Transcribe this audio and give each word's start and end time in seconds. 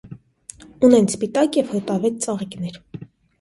Ունեն 0.87 1.05
սպիտակ 1.11 1.59
և 1.61 1.69
հոտավետ 1.75 2.17
ծաղիկներ։ 2.25 2.81